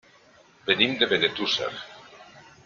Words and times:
Venim 0.69 0.95
de 1.03 1.09
Benetússer. 1.11 1.69